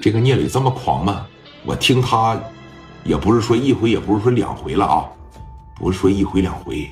[0.00, 1.26] 这个聂磊这么狂吗？
[1.64, 2.40] 我听他，
[3.02, 5.04] 也不是说一回，也不是说两回了啊，
[5.74, 6.88] 不是说一回两回，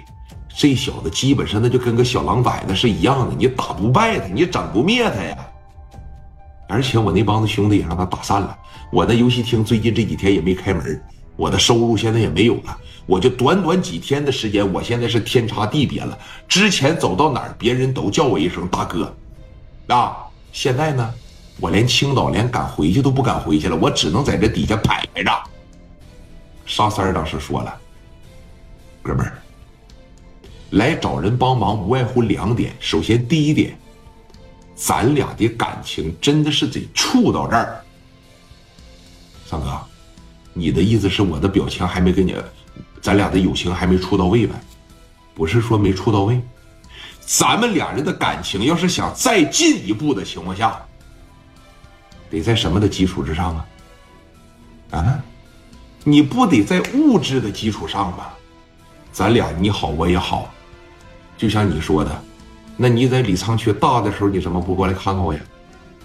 [0.56, 5.36] 这小子基本上那就跟个小狼崽子是一样的，你打不败他，你整不灭他呀。
[6.68, 8.56] 而且我那帮子兄弟也让他打散了，
[8.90, 11.00] 我那游戏厅最近这几天也没开门，
[11.36, 12.76] 我的收入现在也没有了，
[13.06, 16.18] 我就短短几天的时间，我现在是天差地别了。
[16.48, 19.14] 之前走到哪儿，别人都叫我一声大哥，
[19.88, 20.16] 啊，
[20.52, 21.14] 现在呢？
[21.60, 25.30] 我连青岛连敢回去都不敢回去了，我只能在这底下排着。
[26.66, 27.80] 沙三当时说了
[29.02, 29.38] ：“哥们儿，
[30.70, 32.74] 来找人帮忙无外乎两点。
[32.80, 33.78] 首先第一点，
[34.74, 37.80] 咱俩的感情真的是得处到这儿。
[39.46, 39.78] 三哥，
[40.52, 42.34] 你的意思是我的表情还没跟你，
[43.00, 44.54] 咱俩的友情还没处到位呗？
[45.34, 46.40] 不是说没处到位，
[47.20, 50.84] 咱们俩人的感情要是想再进一步的情况下。”
[52.34, 53.66] 得在什么的基础之上啊？
[54.90, 55.22] 啊，
[56.02, 58.26] 你不得在物质的基础上吗？
[59.12, 60.52] 咱俩你好我也好，
[61.38, 62.24] 就像你说的，
[62.76, 65.38] 那你在李沧区大的时候，你怎么不过来看看我呀？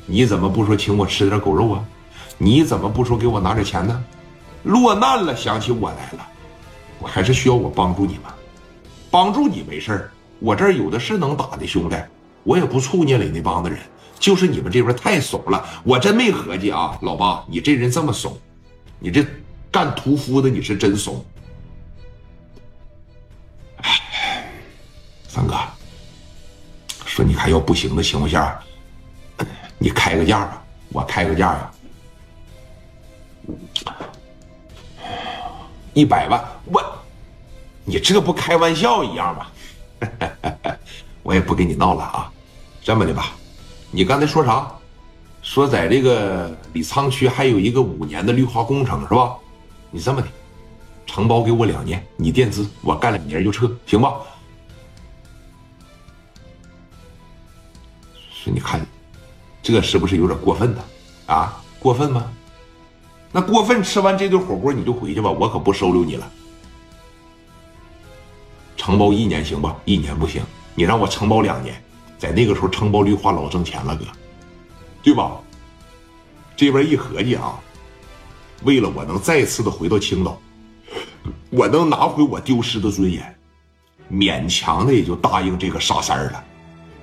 [0.06, 1.84] 你怎么不说请我吃点狗肉啊？
[2.38, 4.04] 你怎么不说给我拿点钱呢？
[4.62, 6.28] 落难了想起我来了，
[7.00, 8.32] 我还是需要我帮助你吗？
[9.10, 11.96] 帮助你没事我这儿有的是能打的兄弟，
[12.44, 13.80] 我也不怵聂磊那帮子人。
[14.20, 18.38] 就是你们这边太怂了，我真没合计啊，老八，你这人这么怂，
[19.00, 19.26] 你这
[19.72, 21.26] 干屠夫的你是真怂。
[25.28, 25.56] 三哥，
[27.06, 28.60] 说你看要不行的情况下，
[29.78, 31.72] 你开个价吧，我开个价呀，
[35.94, 36.84] 一百万，我，
[37.86, 39.48] 你这不开玩笑一样吗？
[41.24, 42.32] 我也不跟你闹了啊，
[42.82, 43.32] 这么的吧。
[43.92, 44.72] 你刚才说啥？
[45.42, 49.36] 说在这个李沧区还有一个五年的绿化工程是吧？
[49.90, 50.28] 你这么的，
[51.06, 54.16] 承包给我两年，你垫资，我干两年就撤，行吧？
[58.32, 58.86] 说你看，
[59.64, 60.84] 这是不是有点过分呢？
[61.26, 62.30] 啊，过分吗？
[63.32, 66.32] 那过分，吃完这顿火锅你就回去吧，我可不收留你了。
[68.76, 69.76] 承包一年行吧？
[69.86, 70.44] 一年不行，
[70.76, 71.82] 你让我承包两年。
[72.20, 74.06] 在那个时候，承包绿化老挣钱了，哥，
[75.02, 75.32] 对吧？
[76.56, 77.58] 这边一合计啊，
[78.64, 80.38] 为了我能再次的回到青岛，
[81.50, 83.34] 我能拿回我丢失的尊严，
[84.12, 86.44] 勉强的也就答应这个沙三儿了。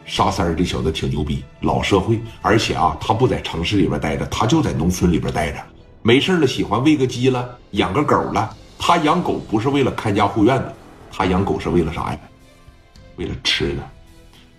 [0.05, 5.59] 沙三儿这小子挺牛逼，老社会，而且啊，他不在城市里边待着，他就在农村里边待着。
[6.03, 8.55] 没事了，喜欢喂个鸡了，养个狗了。
[8.79, 10.77] 他养狗不是为了看家护院的，
[11.11, 12.19] 他养狗是为了啥呀？
[13.17, 13.91] 为了吃的。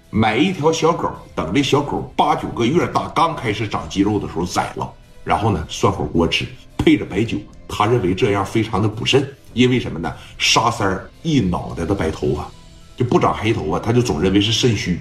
[0.10, 4.90] 买一条小狗，等这小狗八九个月大，刚开始长肌肉的时候宰了，
[5.24, 6.46] 然后呢涮火锅吃，
[6.78, 7.38] 配着白酒。
[7.68, 10.14] 他认为这样非常的补肾，因为什么呢？
[10.38, 12.48] 沙三一脑袋的白头发，
[12.96, 14.98] 就不长黑头发，他就总认为是肾虚。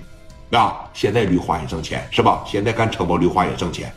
[0.50, 2.42] 啊，现在绿化也挣钱是吧？
[2.44, 3.92] 现在干承包绿化也挣钱。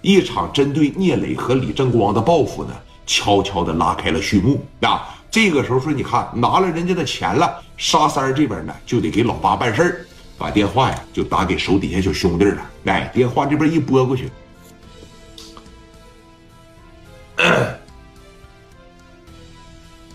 [0.00, 2.74] 一场针对聂磊和李正光的报复呢，
[3.06, 4.60] 悄悄的拉开了序幕。
[4.80, 10.06] 啊，这个时候说，你看拿了人家的钱了，沙三这边呢就得给老八办事儿。
[10.42, 14.28] 把电话呀就打给手底下小兄弟了，哎，电话这边一拨过去，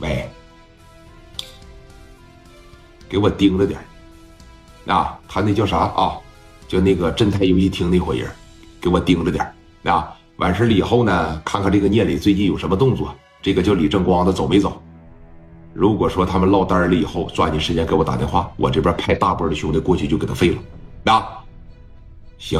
[0.02, 0.30] 喂，
[3.08, 3.80] 给我盯着点
[4.86, 6.18] 啊，他那叫啥啊？
[6.68, 8.30] 就那个镇泰游戏厅那伙人，
[8.82, 9.50] 给我盯着点
[9.84, 10.14] 啊。
[10.36, 13.16] 完事了以后呢，看看这个聂磊最近有什么动作。
[13.42, 14.84] 这个叫李正光的走没走？
[15.78, 20.58] 如果说他们落单了以后，抓紧时间给我打电话，我这边派大波的兄弟过去就给他废了。
[21.04, 21.24] 那
[22.40, 22.60] 行。